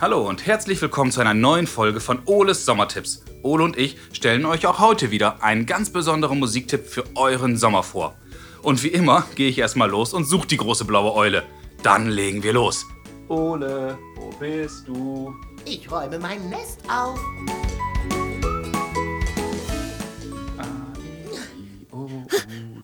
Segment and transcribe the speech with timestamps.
[0.00, 3.24] Hallo und herzlich willkommen zu einer neuen Folge von Oles Sommertipps.
[3.42, 7.82] Ole und ich stellen euch auch heute wieder einen ganz besonderen Musiktipp für euren Sommer
[7.82, 8.14] vor.
[8.62, 11.42] Und wie immer gehe ich erstmal los und suche die große blaue Eule.
[11.82, 12.86] Dann legen wir los.
[13.26, 15.34] Ole, wo bist du?
[15.64, 17.18] Ich räume mein Nest auf.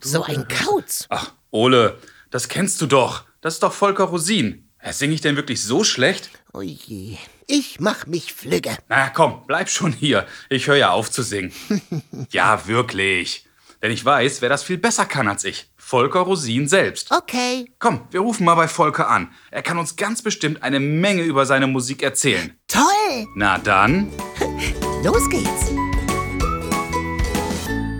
[0.00, 1.06] So ein Kauz.
[1.10, 1.96] Ach, Ole,
[2.32, 3.22] das kennst du doch.
[3.40, 4.63] Das ist doch Volker Rosin.
[4.92, 6.30] Singe ich denn wirklich so schlecht?
[6.52, 8.76] Oje, ich mach mich flügge.
[8.88, 10.26] Na komm, bleib schon hier.
[10.50, 11.52] Ich höre ja auf zu singen.
[12.30, 13.46] ja, wirklich.
[13.82, 15.70] Denn ich weiß, wer das viel besser kann als ich.
[15.76, 17.10] Volker Rosin selbst.
[17.12, 17.70] Okay.
[17.78, 19.30] Komm, wir rufen mal bei Volker an.
[19.50, 22.58] Er kann uns ganz bestimmt eine Menge über seine Musik erzählen.
[22.68, 23.26] Toll.
[23.34, 24.10] Na dann.
[25.04, 25.72] Los geht's.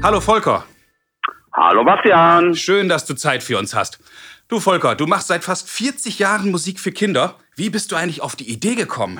[0.02, 0.64] Hallo Volker.
[1.52, 2.54] Hallo Bastian.
[2.54, 3.98] Schön, dass du Zeit für uns hast.
[4.55, 7.34] Du Volker, du machst seit fast 40 Jahren Musik für Kinder.
[7.56, 9.19] Wie bist du eigentlich auf die Idee gekommen?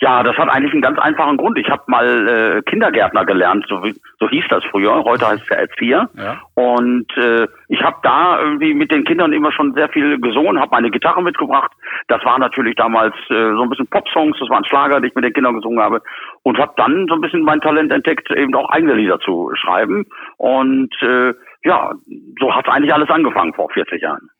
[0.00, 1.58] Ja, das hat eigentlich einen ganz einfachen Grund.
[1.58, 5.02] Ich habe mal äh, Kindergärtner gelernt, so, wie, so hieß das früher.
[5.02, 6.08] Heute heißt es ja Erzieher.
[6.16, 6.40] Ja.
[6.54, 10.70] Und äh, ich habe da irgendwie mit den Kindern immer schon sehr viel gesungen, habe
[10.70, 11.72] meine Gitarre mitgebracht.
[12.06, 15.24] Das war natürlich damals äh, so ein bisschen Popsongs, das waren Schlager, die ich mit
[15.24, 16.00] den Kindern gesungen habe.
[16.44, 20.06] Und habe dann so ein bisschen mein Talent entdeckt, eben auch eigene Lieder zu schreiben.
[20.36, 21.92] Und äh, ja,
[22.40, 24.30] so hat eigentlich alles angefangen vor 40 Jahren.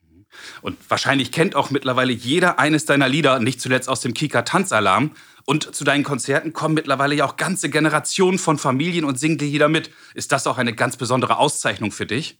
[0.62, 5.12] Und wahrscheinlich kennt auch mittlerweile jeder eines deiner Lieder, nicht zuletzt aus dem Kika Tanzalarm.
[5.44, 9.46] Und zu deinen Konzerten kommen mittlerweile ja auch ganze Generationen von Familien und singen die
[9.46, 9.90] Lieder mit.
[10.14, 12.38] Ist das auch eine ganz besondere Auszeichnung für dich?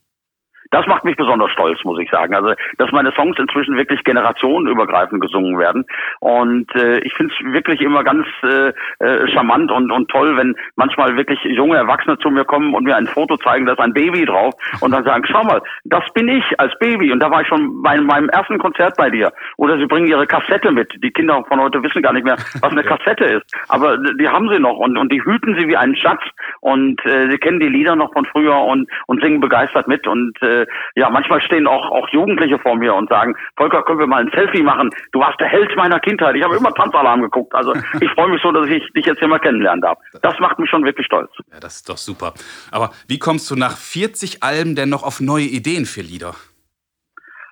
[0.71, 2.33] Das macht mich besonders stolz, muss ich sagen.
[2.33, 5.85] Also, dass meine Songs inzwischen wirklich generationenübergreifend gesungen werden.
[6.19, 10.55] Und äh, ich finde es wirklich immer ganz äh, äh, charmant und, und toll, wenn
[10.75, 13.93] manchmal wirklich junge Erwachsene zu mir kommen und mir ein Foto zeigen, da ist ein
[13.93, 17.11] Baby drauf und dann sagen, schau mal, das bin ich als Baby.
[17.11, 19.31] Und da war ich schon bei meinem ersten Konzert bei dir.
[19.57, 20.93] Oder sie bringen ihre Kassette mit.
[21.03, 23.45] Die Kinder von heute wissen gar nicht mehr, was eine Kassette ist.
[23.67, 26.21] Aber die haben sie noch und, und die hüten sie wie einen Schatz.
[26.61, 30.07] Und äh, sie kennen die Lieder noch von früher und, und singen begeistert mit.
[30.07, 30.60] Und äh,
[30.95, 34.31] ja, manchmal stehen auch, auch Jugendliche vor mir und sagen, Volker, können wir mal ein
[34.33, 34.89] Selfie machen?
[35.11, 36.35] Du warst der Held meiner Kindheit.
[36.35, 37.53] Ich habe immer Tanzalarm geguckt.
[37.53, 39.97] Also ich freue mich so, dass ich dich jetzt hier mal kennenlernen darf.
[40.21, 41.31] Das macht mich schon wirklich stolz.
[41.51, 42.33] Ja, das ist doch super.
[42.71, 46.35] Aber wie kommst du nach 40 Alben denn noch auf neue Ideen für Lieder?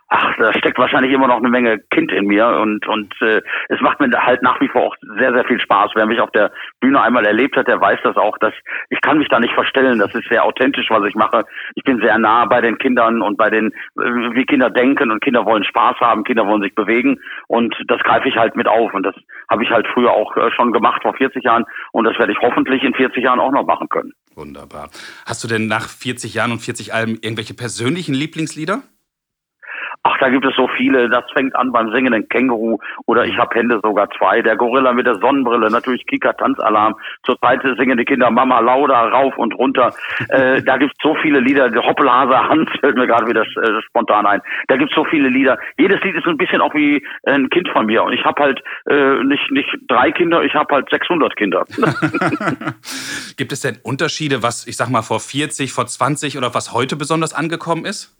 [0.09, 3.79] Ach, da steckt wahrscheinlich immer noch eine Menge Kind in mir und und äh, es
[3.79, 5.91] macht mir halt nach wie vor auch sehr sehr viel Spaß.
[5.95, 8.53] Wer mich auf der Bühne einmal erlebt hat, der weiß das auch, dass
[8.89, 9.99] ich kann mich da nicht verstellen.
[9.99, 11.45] Das ist sehr authentisch, was ich mache.
[11.75, 15.21] Ich bin sehr nah bei den Kindern und bei den äh, wie Kinder denken und
[15.21, 18.93] Kinder wollen Spaß haben, Kinder wollen sich bewegen und das greife ich halt mit auf
[18.93, 19.15] und das
[19.49, 22.39] habe ich halt früher auch äh, schon gemacht vor 40 Jahren und das werde ich
[22.41, 24.13] hoffentlich in 40 Jahren auch noch machen können.
[24.35, 24.89] Wunderbar.
[25.25, 28.81] Hast du denn nach 40 Jahren und 40 Alben irgendwelche persönlichen Lieblingslieder?
[30.03, 31.09] Ach, da gibt es so viele.
[31.09, 34.41] Das fängt an beim singenden Känguru oder ich habe Hände sogar zwei.
[34.41, 36.95] Der Gorilla mit der Sonnenbrille, natürlich Kika Tanzalarm.
[37.23, 39.93] Zurzeit singen die Kinder Mama Lauda rauf und runter.
[40.29, 41.69] äh, da gibt es so viele Lieder.
[41.83, 44.41] Hoppelhase Hans fällt mir gerade wieder äh, spontan ein.
[44.67, 45.59] Da gibt es so viele Lieder.
[45.77, 48.03] Jedes Lied ist ein bisschen auch wie ein Kind von mir.
[48.03, 51.65] Und ich habe halt äh, nicht nicht drei Kinder, ich habe halt 600 Kinder.
[53.37, 56.95] gibt es denn Unterschiede, was ich sag mal vor 40, vor 20 oder was heute
[56.95, 58.15] besonders angekommen ist?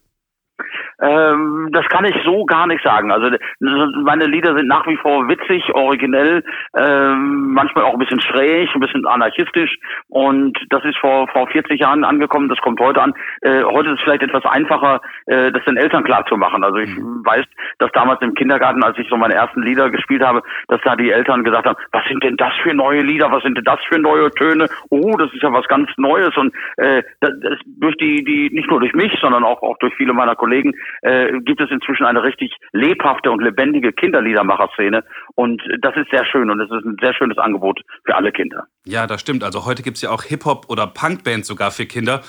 [1.02, 3.12] Ähm, das kann ich so gar nicht sagen.
[3.12, 3.30] Also
[3.60, 6.44] meine Lieder sind nach wie vor witzig, originell,
[6.76, 9.78] ähm, manchmal auch ein bisschen schräg, ein bisschen anarchistisch.
[10.10, 12.50] Und das ist vor vor 40 Jahren angekommen.
[12.50, 13.14] Das kommt heute an.
[13.42, 16.64] Äh, heute ist es vielleicht etwas einfacher, äh, das den Eltern klar zu machen.
[16.64, 17.24] Also ich mhm.
[17.26, 17.46] weiß,
[17.80, 21.12] dass damals im Kindergarten, als ich so meine ersten Lieder gespielt habe, dass da die
[21.12, 23.32] Eltern gesagt haben: Was sind denn das für neue Lieder?
[23.32, 24.68] Was sind denn das für neue Töne?
[24.90, 26.36] Oh, das ist ja was ganz Neues.
[26.36, 27.32] Und äh, das,
[27.66, 31.40] durch die die nicht nur durch mich, sondern auch auch durch viele meiner Kollegen äh,
[31.42, 35.04] gibt es inzwischen eine richtig lebhafte und lebendige Kinderliedermacher-Szene.
[35.36, 38.68] Und das ist sehr schön und es ist ein sehr schönes Angebot für alle Kinder.
[38.86, 39.44] Ja, das stimmt.
[39.44, 42.22] Also heute gibt es ja auch Hip-Hop oder Punk-Bands sogar für Kinder.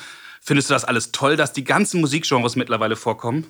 [0.42, 3.44] Findest du das alles toll, dass die ganzen Musikgenres mittlerweile vorkommen?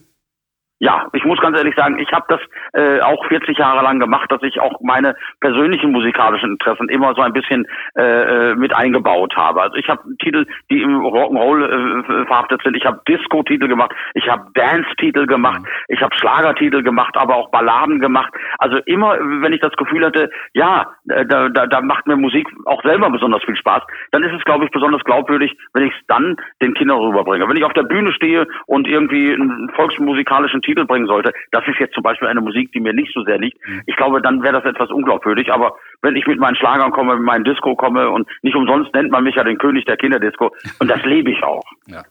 [0.82, 2.40] Ja, ich muss ganz ehrlich sagen, ich habe das
[2.72, 7.20] äh, auch 40 Jahre lang gemacht, dass ich auch meine persönlichen musikalischen Interessen immer so
[7.20, 7.66] ein bisschen
[7.96, 9.60] äh, äh mit eingebaut habe.
[9.60, 12.78] Also ich habe Titel, die im Rock'n'Roll äh, verhaftet sind.
[12.78, 18.00] Ich habe Disco-Titel gemacht, ich habe Dance-Titel gemacht, ich habe Schlagertitel gemacht, aber auch Balladen
[18.00, 18.32] gemacht.
[18.56, 22.48] Also immer, wenn ich das Gefühl hatte, ja, äh, da, da, da macht mir Musik
[22.64, 26.06] auch selber besonders viel Spaß, dann ist es, glaube ich, besonders glaubwürdig, wenn ich es
[26.06, 27.46] dann den Kindern rüberbringe.
[27.46, 31.66] Wenn ich auf der Bühne stehe und irgendwie einen volksmusikalischen Titel Titel bringen sollte, das
[31.66, 33.58] ist jetzt zum Beispiel eine Musik, die mir nicht so sehr liegt.
[33.66, 33.82] Mhm.
[33.86, 35.52] Ich glaube, dann wäre das etwas unglaubwürdig.
[35.52, 39.10] Aber wenn ich mit meinen Schlagern komme, mit meinen Disco komme und nicht umsonst nennt
[39.10, 41.64] man mich ja den König der Kinderdisco und das lebe ich auch.
[41.86, 42.04] Ja.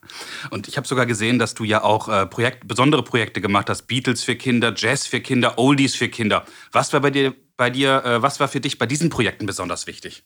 [0.52, 3.88] Und ich habe sogar gesehen, dass du ja auch äh, Projekt, besondere Projekte gemacht hast.
[3.88, 6.44] Beatles für Kinder, Jazz für Kinder, Oldies für Kinder.
[6.72, 9.86] Was war bei dir bei dir, äh, was war für dich bei diesen Projekten besonders
[9.86, 10.24] wichtig?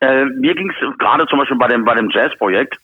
[0.00, 2.76] Äh, mir ging es gerade zum Beispiel bei dem, bei dem Jazz-Projekt,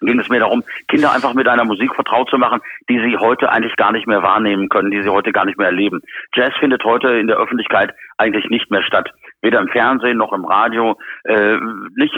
[0.00, 3.50] ging es mir darum, Kinder einfach mit einer Musik vertraut zu machen, die sie heute
[3.50, 6.02] eigentlich gar nicht mehr wahrnehmen können, die sie heute gar nicht mehr erleben.
[6.34, 9.12] Jazz findet heute in der Öffentlichkeit eigentlich nicht mehr statt
[9.46, 10.98] weder im Fernsehen noch im Radio.
[11.24, 11.56] Äh,
[11.94, 12.12] nicht,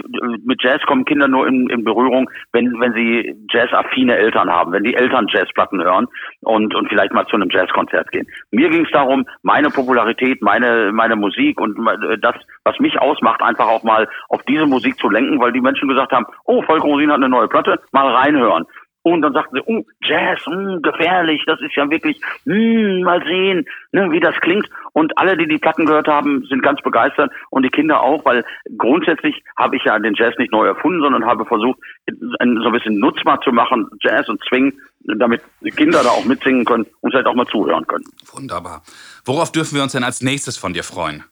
[0.44, 4.82] mit Jazz kommen Kinder nur in, in Berührung, wenn, wenn sie jazzaffine Eltern haben, wenn
[4.82, 6.06] die Eltern Jazzplatten hören
[6.40, 8.26] und, und vielleicht mal zu einem Jazzkonzert gehen.
[8.50, 11.76] Mir ging es darum, meine Popularität, meine, meine Musik und
[12.22, 15.88] das, was mich ausmacht, einfach auch mal auf diese Musik zu lenken, weil die Menschen
[15.88, 18.64] gesagt haben, oh, Volker Rosin hat eine neue Platte, mal reinhören.
[19.02, 23.02] Und dann sagten sie, oh, Jazz, mh, hm, gefährlich, das ist ja wirklich, mh, hm,
[23.02, 24.68] mal sehen, ne, wie das klingt.
[24.92, 28.44] Und alle, die die Platten gehört haben, sind ganz begeistert und die Kinder auch, weil
[28.76, 31.78] grundsätzlich habe ich ja den Jazz nicht neu erfunden, sondern habe versucht,
[32.08, 36.64] so ein bisschen nutzbar zu machen, Jazz und Swing, damit die Kinder da auch mitsingen
[36.64, 38.04] können und vielleicht auch mal zuhören können.
[38.32, 38.82] Wunderbar.
[39.24, 41.24] Worauf dürfen wir uns denn als nächstes von dir freuen?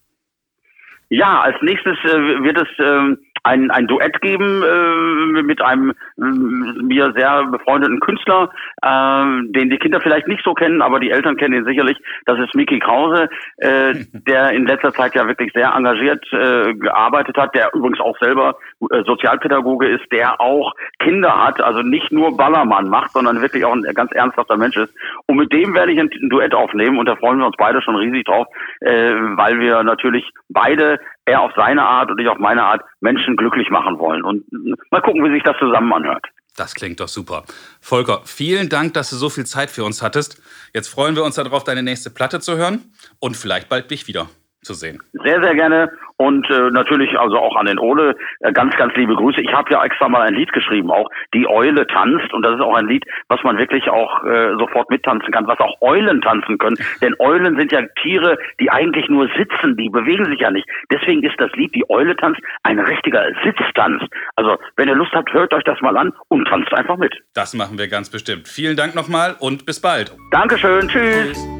[1.08, 3.16] Ja, als nächstes äh, wird es äh,
[3.46, 8.50] ein, ein Duett geben äh, mit einem äh, mir sehr befreundeten Künstler,
[8.82, 11.96] äh, den die Kinder vielleicht nicht so kennen, aber die Eltern kennen ihn sicherlich.
[12.24, 13.28] Das ist Miki Krause,
[13.58, 18.18] äh, der in letzter Zeit ja wirklich sehr engagiert äh, gearbeitet hat, der übrigens auch
[18.18, 18.56] selber
[18.90, 23.74] äh, Sozialpädagoge ist, der auch Kinder hat, also nicht nur Ballermann macht, sondern wirklich auch
[23.74, 24.92] ein ganz ernsthafter Mensch ist.
[25.26, 27.80] Und mit dem werde ich ein, ein Duett aufnehmen und da freuen wir uns beide
[27.80, 28.46] schon riesig drauf,
[28.80, 33.36] äh, weil wir natürlich beide er auf seine Art und ich auf meine Art Menschen
[33.36, 34.22] glücklich machen wollen.
[34.22, 34.44] Und
[34.90, 36.24] mal gucken, wie sich das zusammen anhört.
[36.56, 37.44] Das klingt doch super.
[37.80, 40.40] Volker, vielen Dank, dass du so viel Zeit für uns hattest.
[40.72, 44.28] Jetzt freuen wir uns darauf, deine nächste Platte zu hören und vielleicht bald dich wieder
[44.66, 45.02] zu sehen.
[45.12, 45.90] Sehr, sehr gerne.
[46.18, 49.40] Und äh, natürlich also auch an den Ole äh, ganz, ganz liebe Grüße.
[49.40, 52.32] Ich habe ja extra mal ein Lied geschrieben, auch Die Eule tanzt.
[52.32, 55.60] Und das ist auch ein Lied, was man wirklich auch äh, sofort mittanzen kann, was
[55.60, 56.76] auch Eulen tanzen können.
[57.02, 60.66] Denn Eulen sind ja Tiere, die eigentlich nur sitzen, die bewegen sich ja nicht.
[60.90, 64.02] Deswegen ist das Lied Die Eule tanzt ein richtiger Sitztanz.
[64.36, 67.14] Also wenn ihr Lust habt, hört euch das mal an und tanzt einfach mit.
[67.34, 68.48] Das machen wir ganz bestimmt.
[68.48, 70.16] Vielen Dank nochmal und bis bald.
[70.30, 70.88] Dankeschön.
[70.88, 71.32] Tschüss.
[71.32, 71.55] Tschüss.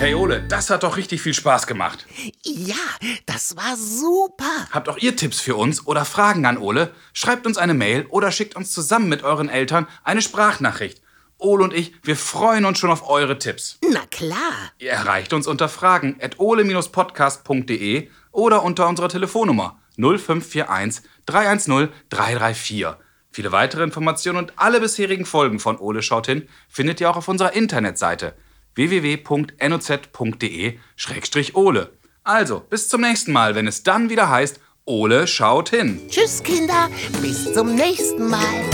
[0.00, 2.04] Hey Ole, das hat doch richtig viel Spaß gemacht.
[2.42, 2.74] Ja,
[3.26, 4.50] das war super.
[4.72, 6.90] Habt auch ihr Tipps für uns oder Fragen an Ole?
[7.12, 11.00] Schreibt uns eine Mail oder schickt uns zusammen mit euren Eltern eine Sprachnachricht.
[11.38, 13.78] Ole und ich, wir freuen uns schon auf eure Tipps.
[13.88, 14.72] Na klar.
[14.78, 22.86] Ihr erreicht uns unter fragen at ole-podcast.de oder unter unserer Telefonnummer 0541 310 334.
[23.30, 27.28] Viele weitere Informationen und alle bisherigen Folgen von Ole schaut hin findet ihr auch auf
[27.28, 28.34] unserer Internetseite
[28.74, 29.52] www.noz.de-ole.
[32.22, 36.00] Also, bis zum nächsten Mal, wenn es dann wieder heißt, Ole schaut hin.
[36.08, 36.90] Tschüss, Kinder,
[37.22, 38.64] bis zum nächsten Mal.